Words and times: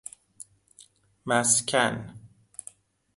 مسکن 1.25 2.13